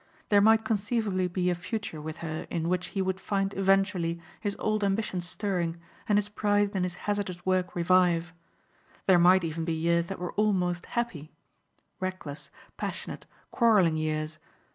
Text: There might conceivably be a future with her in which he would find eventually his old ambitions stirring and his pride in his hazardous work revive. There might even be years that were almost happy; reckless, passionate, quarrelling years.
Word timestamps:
There 0.29 0.41
might 0.41 0.65
conceivably 0.65 1.27
be 1.27 1.51
a 1.51 1.53
future 1.53 2.01
with 2.01 2.17
her 2.25 2.47
in 2.49 2.69
which 2.69 2.87
he 2.87 3.03
would 3.03 3.19
find 3.19 3.53
eventually 3.53 4.19
his 4.39 4.55
old 4.57 4.83
ambitions 4.83 5.29
stirring 5.29 5.79
and 6.09 6.17
his 6.17 6.27
pride 6.27 6.71
in 6.75 6.81
his 6.81 6.95
hazardous 7.05 7.45
work 7.45 7.75
revive. 7.75 8.33
There 9.05 9.19
might 9.19 9.43
even 9.43 9.63
be 9.63 9.73
years 9.73 10.07
that 10.07 10.17
were 10.17 10.33
almost 10.33 10.87
happy; 10.87 11.29
reckless, 11.99 12.49
passionate, 12.77 13.27
quarrelling 13.51 13.95
years. 13.95 14.39